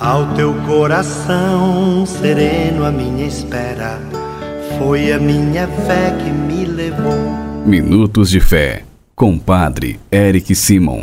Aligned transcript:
Ao 0.00 0.34
teu 0.34 0.52
coração 0.66 2.04
sereno, 2.04 2.84
a 2.84 2.90
minha 2.90 3.24
espera 3.28 4.00
foi 4.76 5.12
a 5.12 5.20
minha 5.20 5.68
fé 5.68 6.10
que 6.18 6.30
me 6.30 6.64
levou. 6.64 7.14
Minutos 7.64 8.28
de 8.28 8.40
Fé, 8.40 8.82
com 9.14 9.38
Padre 9.38 10.00
Eric 10.10 10.52
Simon. 10.52 10.98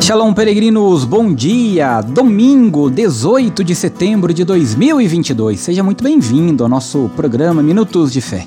Shalom, 0.00 0.32
peregrinos, 0.32 1.04
bom 1.04 1.34
dia! 1.34 2.00
Domingo, 2.00 2.88
18 2.88 3.64
de 3.64 3.74
setembro 3.74 4.32
de 4.32 4.44
2022. 4.44 5.58
Seja 5.58 5.82
muito 5.82 6.04
bem-vindo 6.04 6.62
ao 6.62 6.70
nosso 6.70 7.10
programa 7.16 7.60
Minutos 7.60 8.12
de 8.12 8.20
Fé. 8.20 8.46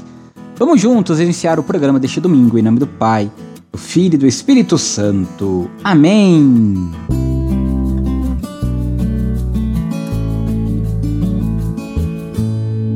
Vamos 0.57 0.79
juntos 0.79 1.19
iniciar 1.19 1.59
o 1.59 1.63
programa 1.63 1.99
deste 1.99 2.21
domingo 2.21 2.57
em 2.57 2.61
nome 2.61 2.79
do 2.79 2.88
Pai 2.88 3.29
do 3.71 3.77
Filho 3.77 4.15
e 4.15 4.17
do 4.17 4.27
Espírito 4.27 4.77
Santo. 4.77 5.69
Amém. 5.83 6.91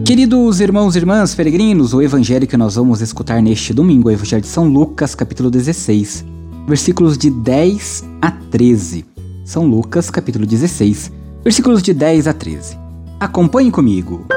Queridos 0.06 0.60
irmãos 0.60 0.96
e 0.96 1.00
irmãs 1.00 1.34
peregrinos, 1.34 1.94
o 1.94 2.02
evangelho 2.02 2.46
que 2.46 2.58
nós 2.58 2.76
vamos 2.76 3.02
escutar 3.02 3.42
neste 3.42 3.74
domingo 3.74 4.10
é 4.10 4.14
o 4.14 4.16
Evangelho 4.16 4.42
de 4.42 4.48
São 4.48 4.68
Lucas, 4.68 5.16
capítulo 5.16 5.50
16, 5.50 6.24
versículos 6.68 7.18
de 7.18 7.32
10 7.32 8.04
a 8.22 8.30
13. 8.30 9.06
São 9.44 9.66
Lucas, 9.66 10.10
capítulo 10.12 10.46
16, 10.46 11.12
versículos 11.44 11.82
de 11.82 11.94
10 11.94 12.28
a 12.28 12.34
13. 12.34 12.78
Acompanhe 13.20 13.72
comigo. 13.72 14.28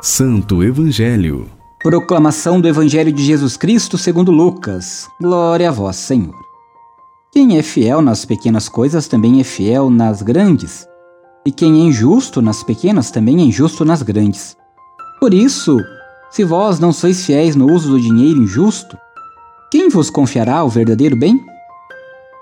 Santo 0.00 0.62
Evangelho 0.62 1.57
Proclamação 1.80 2.60
do 2.60 2.66
Evangelho 2.66 3.12
de 3.12 3.22
Jesus 3.22 3.56
Cristo 3.56 3.96
segundo 3.96 4.32
Lucas. 4.32 5.08
Glória 5.20 5.68
a 5.68 5.70
vós, 5.70 5.94
Senhor. 5.94 6.34
Quem 7.30 7.56
é 7.56 7.62
fiel 7.62 8.02
nas 8.02 8.24
pequenas 8.24 8.68
coisas 8.68 9.06
também 9.06 9.38
é 9.40 9.44
fiel 9.44 9.88
nas 9.88 10.20
grandes, 10.20 10.88
e 11.46 11.52
quem 11.52 11.80
é 11.80 11.84
injusto 11.84 12.42
nas 12.42 12.64
pequenas 12.64 13.12
também 13.12 13.38
é 13.38 13.44
injusto 13.44 13.84
nas 13.84 14.02
grandes. 14.02 14.56
Por 15.20 15.32
isso, 15.32 15.78
se 16.32 16.42
vós 16.42 16.80
não 16.80 16.92
sois 16.92 17.24
fiéis 17.24 17.54
no 17.54 17.72
uso 17.72 17.90
do 17.90 18.00
dinheiro 18.00 18.42
injusto, 18.42 18.98
quem 19.70 19.88
vos 19.88 20.10
confiará 20.10 20.64
o 20.64 20.68
verdadeiro 20.68 21.14
bem? 21.14 21.40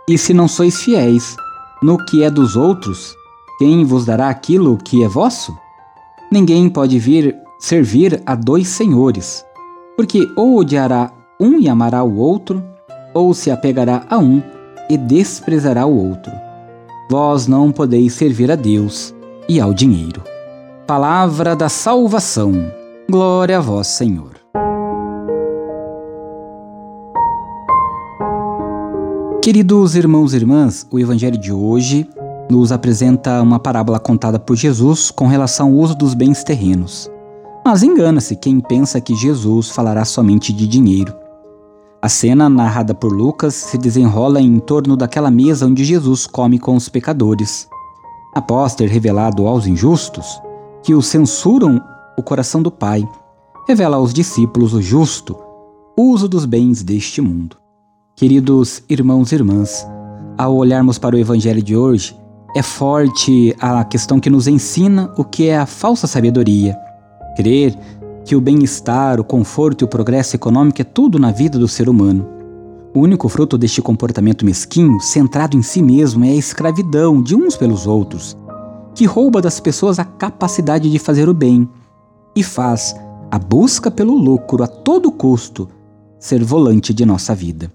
E 0.08 0.16
se 0.16 0.32
não 0.32 0.48
sois 0.48 0.80
fiéis 0.80 1.36
no 1.82 1.98
que 2.06 2.22
é 2.22 2.30
dos 2.30 2.56
outros, 2.56 3.14
quem 3.58 3.84
vos 3.84 4.06
dará 4.06 4.30
aquilo 4.30 4.78
que 4.78 5.04
é 5.04 5.08
vosso? 5.08 5.54
Ninguém 6.32 6.70
pode 6.70 6.98
vir 6.98 7.36
servir 7.58 8.22
a 8.26 8.34
dois 8.34 8.68
senhores, 8.68 9.44
porque 9.96 10.26
ou 10.36 10.58
odiará 10.58 11.10
um 11.40 11.60
e 11.60 11.68
amará 11.68 12.02
o 12.02 12.16
outro, 12.16 12.62
ou 13.14 13.32
se 13.32 13.50
apegará 13.50 14.04
a 14.10 14.18
um 14.18 14.42
e 14.88 14.96
desprezará 14.96 15.86
o 15.86 16.08
outro. 16.10 16.32
Vós 17.10 17.46
não 17.46 17.72
podeis 17.72 18.14
servir 18.14 18.50
a 18.50 18.56
Deus 18.56 19.14
e 19.48 19.60
ao 19.60 19.72
dinheiro. 19.72 20.22
Palavra 20.86 21.56
da 21.56 21.68
salvação. 21.68 22.52
Glória 23.08 23.58
a 23.58 23.60
vós, 23.60 23.86
Senhor. 23.86 24.32
Queridos 29.42 29.94
irmãos 29.94 30.34
e 30.34 30.36
irmãs, 30.36 30.86
o 30.90 30.98
evangelho 30.98 31.38
de 31.38 31.52
hoje 31.52 32.08
nos 32.50 32.72
apresenta 32.72 33.40
uma 33.40 33.60
parábola 33.60 34.00
contada 34.00 34.38
por 34.38 34.56
Jesus 34.56 35.10
com 35.10 35.26
relação 35.26 35.68
ao 35.68 35.74
uso 35.74 35.94
dos 35.94 36.14
bens 36.14 36.42
terrenos. 36.42 37.10
Mas 37.66 37.82
engana-se 37.82 38.36
quem 38.36 38.60
pensa 38.60 39.00
que 39.00 39.12
Jesus 39.12 39.70
falará 39.70 40.04
somente 40.04 40.52
de 40.52 40.68
dinheiro. 40.68 41.12
A 42.00 42.08
cena, 42.08 42.48
narrada 42.48 42.94
por 42.94 43.12
Lucas, 43.12 43.54
se 43.54 43.76
desenrola 43.76 44.40
em 44.40 44.60
torno 44.60 44.96
daquela 44.96 45.32
mesa 45.32 45.66
onde 45.66 45.84
Jesus 45.84 46.28
come 46.28 46.60
com 46.60 46.76
os 46.76 46.88
pecadores. 46.88 47.68
Após 48.32 48.76
ter 48.76 48.88
revelado 48.88 49.48
aos 49.48 49.66
injustos 49.66 50.40
que 50.80 50.94
os 50.94 51.08
censuram 51.08 51.82
o 52.16 52.22
coração 52.22 52.62
do 52.62 52.70
Pai, 52.70 53.02
revela 53.66 53.96
aos 53.96 54.14
discípulos 54.14 54.72
o 54.72 54.80
justo 54.80 55.36
uso 55.98 56.28
dos 56.28 56.44
bens 56.44 56.84
deste 56.84 57.20
mundo. 57.20 57.56
Queridos 58.14 58.84
irmãos 58.88 59.32
e 59.32 59.34
irmãs, 59.34 59.84
ao 60.38 60.54
olharmos 60.54 60.98
para 60.98 61.16
o 61.16 61.18
Evangelho 61.18 61.64
de 61.64 61.76
hoje, 61.76 62.16
é 62.54 62.62
forte 62.62 63.56
a 63.58 63.82
questão 63.82 64.20
que 64.20 64.30
nos 64.30 64.46
ensina 64.46 65.12
o 65.18 65.24
que 65.24 65.48
é 65.48 65.58
a 65.58 65.66
falsa 65.66 66.06
sabedoria 66.06 66.85
Crer 67.36 67.76
que 68.24 68.34
o 68.34 68.40
bem-estar, 68.40 69.20
o 69.20 69.24
conforto 69.24 69.82
e 69.82 69.84
o 69.84 69.88
progresso 69.88 70.34
econômico 70.34 70.82
é 70.82 70.84
tudo 70.84 71.16
na 71.16 71.30
vida 71.30 71.58
do 71.58 71.68
ser 71.68 71.88
humano. 71.88 72.26
O 72.92 72.98
único 73.00 73.28
fruto 73.28 73.56
deste 73.56 73.80
comportamento 73.80 74.44
mesquinho, 74.44 74.98
centrado 75.00 75.56
em 75.56 75.62
si 75.62 75.80
mesmo, 75.80 76.24
é 76.24 76.30
a 76.30 76.34
escravidão 76.34 77.22
de 77.22 77.36
uns 77.36 77.56
pelos 77.56 77.86
outros, 77.86 78.36
que 78.94 79.04
rouba 79.04 79.40
das 79.40 79.60
pessoas 79.60 80.00
a 80.00 80.04
capacidade 80.04 80.90
de 80.90 80.98
fazer 80.98 81.28
o 81.28 81.34
bem 81.34 81.68
e 82.34 82.42
faz 82.42 82.96
a 83.30 83.38
busca 83.38 83.92
pelo 83.92 84.14
lucro 84.14 84.64
a 84.64 84.66
todo 84.66 85.12
custo 85.12 85.68
ser 86.18 86.42
volante 86.42 86.92
de 86.92 87.04
nossa 87.06 87.34
vida. 87.34 87.70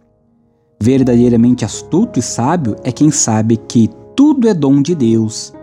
Verdadeiramente 0.81 1.63
astuto 1.63 2.19
e 2.19 2.21
sábio 2.21 2.75
é 2.83 2.91
quem 2.91 3.09
sabe 3.09 3.55
que 3.55 3.89
tudo 4.15 4.49
é 4.49 4.53
dom 4.53 4.81
de 4.81 4.95
Deus 4.95 5.53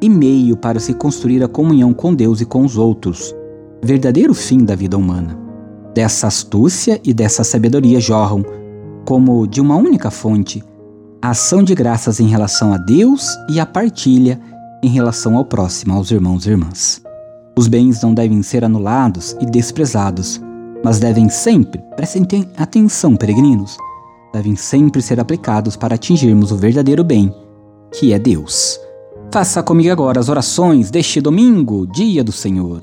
e 0.00 0.08
meio 0.08 0.56
para 0.56 0.80
se 0.80 0.94
construir 0.94 1.42
a 1.42 1.48
comunhão 1.48 1.92
com 1.92 2.14
Deus 2.14 2.40
e 2.40 2.46
com 2.46 2.64
os 2.64 2.78
outros 2.78 3.34
verdadeiro 3.82 4.34
fim 4.34 4.64
da 4.64 4.74
vida 4.74 4.96
humana. 4.96 5.38
Dessa 5.94 6.26
astúcia 6.26 7.00
e 7.04 7.12
dessa 7.12 7.42
sabedoria 7.42 8.00
jorram, 8.00 8.44
como 9.04 9.46
de 9.46 9.60
uma 9.60 9.76
única 9.76 10.10
fonte, 10.10 10.62
a 11.22 11.30
ação 11.30 11.62
de 11.62 11.74
graças 11.74 12.20
em 12.20 12.28
relação 12.28 12.72
a 12.72 12.78
Deus 12.78 13.28
e 13.50 13.58
a 13.58 13.66
partilha 13.66 14.40
em 14.82 14.88
relação 14.88 15.36
ao 15.36 15.44
próximo, 15.44 15.94
aos 15.94 16.10
irmãos 16.10 16.46
e 16.46 16.50
irmãs. 16.50 17.02
Os 17.58 17.66
bens 17.66 18.02
não 18.02 18.14
devem 18.14 18.42
ser 18.42 18.64
anulados 18.64 19.36
e 19.40 19.46
desprezados, 19.46 20.40
mas 20.84 21.00
devem 21.00 21.28
sempre, 21.28 21.80
prestem 21.96 22.48
atenção, 22.56 23.16
peregrinos, 23.16 23.76
devem 24.32 24.54
sempre 24.54 25.02
ser 25.02 25.18
aplicados 25.18 25.74
para 25.74 25.96
atingirmos 25.96 26.52
o 26.52 26.56
verdadeiro 26.56 27.02
bem, 27.02 27.34
que 27.92 28.12
é 28.12 28.18
Deus. 28.18 28.78
Faça 29.32 29.62
comigo 29.62 29.90
agora 29.90 30.20
as 30.20 30.28
orações 30.28 30.90
deste 30.90 31.20
domingo, 31.20 31.86
dia 31.86 32.22
do 32.22 32.32
Senhor. 32.32 32.82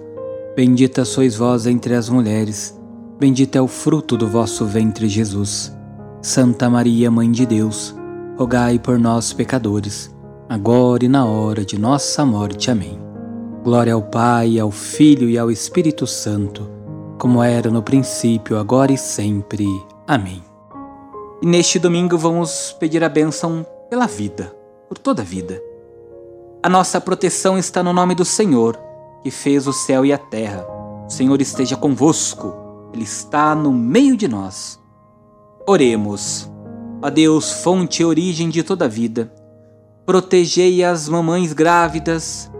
Bendita 0.53 1.05
sois 1.05 1.37
vós 1.37 1.65
entre 1.65 1.95
as 1.95 2.09
mulheres, 2.09 2.77
bendito 3.17 3.55
é 3.55 3.61
o 3.61 3.69
fruto 3.69 4.17
do 4.17 4.27
vosso 4.27 4.65
ventre, 4.65 5.07
Jesus. 5.07 5.73
Santa 6.21 6.69
Maria, 6.69 7.09
Mãe 7.09 7.31
de 7.31 7.45
Deus, 7.45 7.95
rogai 8.37 8.77
por 8.77 8.99
nós, 8.99 9.31
pecadores, 9.31 10.13
agora 10.49 11.05
e 11.05 11.07
na 11.07 11.25
hora 11.25 11.63
de 11.63 11.79
nossa 11.79 12.25
morte. 12.25 12.69
Amém. 12.69 12.99
Glória 13.63 13.93
ao 13.93 14.01
Pai, 14.01 14.59
ao 14.59 14.71
Filho 14.71 15.29
e 15.29 15.37
ao 15.37 15.49
Espírito 15.49 16.05
Santo, 16.05 16.69
como 17.17 17.41
era 17.41 17.69
no 17.71 17.81
princípio, 17.81 18.57
agora 18.57 18.91
e 18.91 18.97
sempre. 18.97 19.65
Amém. 20.05 20.43
E 21.41 21.45
neste 21.45 21.79
domingo 21.79 22.17
vamos 22.17 22.75
pedir 22.77 23.05
a 23.05 23.09
bênção 23.09 23.65
pela 23.89 24.05
vida, 24.05 24.53
por 24.89 24.97
toda 24.97 25.21
a 25.21 25.25
vida. 25.25 25.63
A 26.61 26.67
nossa 26.67 26.99
proteção 26.99 27.57
está 27.57 27.81
no 27.81 27.93
nome 27.93 28.13
do 28.13 28.25
Senhor 28.25 28.90
que 29.23 29.29
fez 29.29 29.67
o 29.67 29.73
céu 29.73 30.05
e 30.05 30.11
a 30.11 30.17
terra. 30.17 30.65
O 31.07 31.09
Senhor 31.09 31.39
esteja 31.41 31.75
convosco, 31.75 32.53
Ele 32.93 33.03
está 33.03 33.53
no 33.53 33.71
meio 33.71 34.17
de 34.17 34.27
nós. 34.27 34.79
Oremos. 35.67 36.49
A 37.01 37.09
Deus, 37.09 37.51
fonte 37.51 38.01
e 38.01 38.05
origem 38.05 38.49
de 38.49 38.61
toda 38.61 38.85
a 38.85 38.87
vida, 38.87 39.33
protegei 40.05 40.83
as 40.83 41.09
mamães 41.09 41.51
grávidas, 41.51 42.51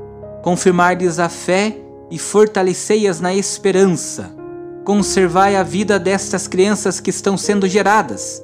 confirmar-lhes 0.41 1.19
a 1.19 1.29
fé 1.29 1.77
e 2.09 2.17
fortalecei-as 2.17 3.19
na 3.19 3.33
esperança. 3.33 4.35
Conservai 4.83 5.55
a 5.55 5.61
vida 5.61 5.99
destas 5.99 6.47
crianças 6.47 6.99
que 6.99 7.11
estão 7.11 7.37
sendo 7.37 7.67
geradas. 7.67 8.43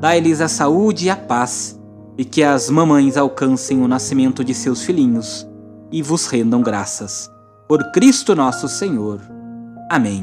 Dai-lhes 0.00 0.40
a 0.40 0.46
saúde 0.46 1.06
e 1.06 1.10
a 1.10 1.16
paz, 1.16 1.78
e 2.16 2.24
que 2.24 2.42
as 2.42 2.70
mamães 2.70 3.16
alcancem 3.16 3.82
o 3.82 3.88
nascimento 3.88 4.44
de 4.44 4.54
seus 4.54 4.82
filhinhos 4.82 5.46
e 5.90 6.02
vos 6.02 6.26
rendam 6.26 6.62
graças 6.62 7.31
por 7.68 7.90
Cristo 7.92 8.34
nosso 8.34 8.68
Senhor. 8.68 9.20
Amém. 9.90 10.22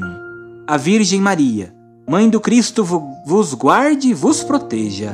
A 0.66 0.76
Virgem 0.76 1.20
Maria, 1.20 1.74
Mãe 2.10 2.28
do 2.28 2.40
Cristo 2.40 2.84
vos 3.24 3.54
guarde 3.54 4.08
e 4.08 4.14
vos 4.14 4.42
proteja. 4.42 5.12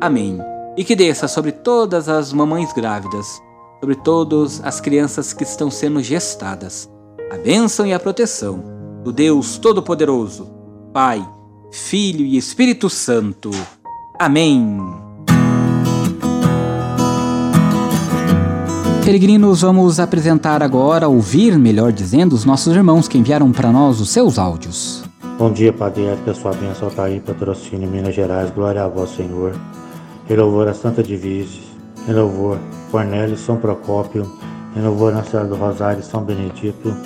Amém. 0.00 0.36
E 0.76 0.82
que 0.82 0.96
desça 0.96 1.28
sobre 1.28 1.52
todas 1.52 2.08
as 2.08 2.32
mamães 2.32 2.72
grávidas, 2.72 3.40
sobre 3.78 3.94
todas 3.94 4.60
as 4.64 4.80
crianças 4.80 5.32
que 5.32 5.44
estão 5.44 5.70
sendo 5.70 6.02
gestadas, 6.02 6.90
a 7.30 7.36
bênção 7.36 7.86
e 7.86 7.94
a 7.94 8.00
proteção 8.00 8.64
do 9.04 9.12
Deus 9.12 9.58
Todo-Poderoso, 9.58 10.50
Pai, 10.92 11.24
Filho 11.70 12.24
e 12.24 12.36
Espírito 12.36 12.90
Santo. 12.90 13.52
Amém. 14.18 15.03
Peregrinos, 19.04 19.60
vamos 19.60 20.00
apresentar 20.00 20.62
agora, 20.62 21.08
ouvir, 21.08 21.58
melhor 21.58 21.92
dizendo, 21.92 22.32
os 22.32 22.46
nossos 22.46 22.74
irmãos 22.74 23.06
que 23.06 23.18
enviaram 23.18 23.52
para 23.52 23.70
nós 23.70 24.00
os 24.00 24.08
seus 24.08 24.38
áudios. 24.38 25.04
Bom 25.38 25.52
dia, 25.52 25.74
Padre 25.74 26.06
Érica, 26.06 26.32
sua 26.32 26.54
bênção 26.54 26.88
está 26.88 27.04
aí, 27.04 27.20
patrocínio 27.20 27.86
Minas 27.86 28.14
Gerais, 28.14 28.50
glória 28.50 28.82
a 28.82 28.88
vós, 28.88 29.10
Senhor. 29.10 29.54
Em 30.30 30.34
louvor 30.34 30.68
a 30.68 30.72
Santa 30.72 31.02
Divise, 31.02 31.60
em 32.08 32.14
louvor 32.14 32.58
Cornélio, 32.90 33.36
São 33.36 33.58
Procópio, 33.58 34.26
em 34.74 34.80
louvor 34.80 35.12
Nossa 35.12 35.32
Senhora 35.32 35.48
do 35.50 35.56
Rosário, 35.56 36.02
São 36.02 36.24
Benedito, 36.24 36.96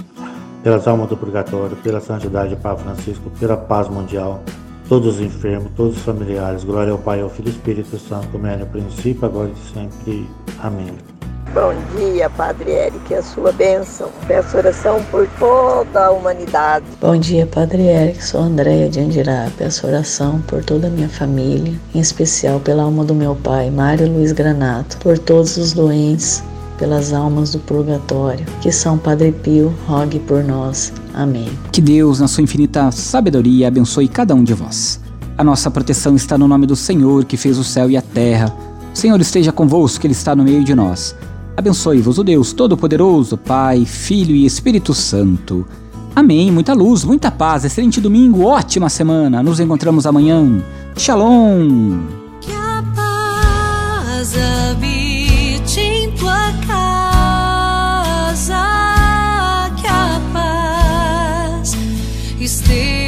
pelas 0.62 0.87
almas 0.87 1.09
do 1.09 1.17
purgatório, 1.17 1.77
pela 1.79 2.01
santidade 2.01 2.51
de 2.51 2.56
Papa 2.56 2.81
Francisco, 2.81 3.29
pela 3.41 3.56
paz 3.56 3.89
mundial, 3.89 4.41
todos 4.89 5.17
os 5.17 5.21
enfermos, 5.21 5.73
todos 5.75 5.97
os 5.97 6.03
familiares, 6.05 6.62
glória 6.62 6.93
ao 6.93 6.99
Pai, 6.99 7.21
ao 7.21 7.29
Filho 7.29 7.49
e 7.49 7.51
Espírito 7.51 7.99
Santo, 7.99 8.29
como 8.29 8.47
é 8.47 8.56
no 8.56 8.67
princípio, 8.67 9.25
agora 9.25 9.51
e 9.51 9.73
sempre. 9.75 10.29
Amém. 10.62 11.18
Bom 11.55 11.73
dia, 11.97 12.29
Padre 12.29 12.73
Eric, 12.73 13.15
a 13.15 13.23
sua 13.23 13.50
bênção. 13.53 14.11
Peço 14.27 14.56
oração 14.56 15.03
por 15.11 15.27
toda 15.39 16.06
a 16.06 16.11
humanidade. 16.11 16.85
Bom 17.00 17.17
dia, 17.17 17.47
Padre 17.47 17.87
Eric, 17.87 18.23
sou 18.23 18.43
Andréia 18.43 18.89
de 18.91 19.00
Andirá. 19.00 19.49
Peço 19.56 19.87
oração 19.87 20.43
por 20.43 20.62
toda 20.62 20.89
a 20.89 20.91
minha 20.91 21.09
família, 21.09 21.73
em 21.95 22.00
especial 22.00 22.61
pela 22.61 22.83
alma 22.83 23.03
do 23.03 23.15
meu 23.15 23.35
pai, 23.35 23.71
Mário 23.71 24.12
Luiz 24.12 24.33
Granato, 24.33 24.99
por 24.99 25.19
todos 25.19 25.56
os 25.56 25.73
doentes, 25.73 26.43
pelas 26.77 27.15
almas 27.15 27.53
do 27.53 27.59
purgatório. 27.61 28.44
Que 28.61 28.71
São 28.71 28.99
Padre 28.99 29.33
Pio 29.33 29.75
rogue 29.87 30.19
por 30.21 30.44
nós. 30.44 30.93
Amém. 31.15 31.49
Que 31.73 31.81
Deus, 31.81 32.21
na 32.21 32.29
sua 32.29 32.44
infinita 32.44 32.91
sabedoria, 32.93 33.69
abençoe 33.69 34.06
cada 34.06 34.35
um 34.35 34.44
de 34.44 34.53
vós. 34.53 35.01
A 35.37 35.43
nossa 35.43 35.71
proteção 35.71 36.15
está 36.15 36.37
no 36.37 36.47
nome 36.47 36.67
do 36.67 36.77
Senhor, 36.77 37.25
que 37.25 37.39
fez 37.39 37.56
o 37.59 37.65
céu 37.65 37.91
e 37.91 37.97
a 37.97 38.03
terra. 38.03 38.55
O 38.93 38.99
Senhor 38.99 39.19
esteja 39.21 39.51
convosco, 39.51 40.01
que 40.01 40.06
Ele 40.06 40.12
está 40.12 40.37
no 40.37 40.44
meio 40.44 40.62
de 40.62 40.75
nós. 40.75 41.17
Abençoe-vos 41.58 42.19
o 42.19 42.22
Deus 42.22 42.52
Todo-Poderoso, 42.52 43.37
Pai, 43.37 43.84
Filho 43.84 44.32
e 44.32 44.46
Espírito 44.46 44.94
Santo. 44.94 45.66
Amém. 46.14 46.52
Muita 46.52 46.72
luz, 46.72 47.02
muita 47.02 47.32
paz. 47.32 47.64
Excelente 47.64 48.00
domingo, 48.00 48.44
ótima 48.44 48.88
semana. 48.88 49.43
Nos 49.43 49.58
encontramos 49.58 50.06
amanhã. 50.06 50.62
Shalom. 50.96 51.99
Que 52.40 52.52
a 52.52 52.84
paz 52.94 54.37
habite 54.70 55.81
em 55.81 56.12
tua 56.12 56.52
casa. 56.64 56.94
Que 59.76 59.87
a 59.88 60.20
paz 60.32 61.76
esteja. 62.38 63.07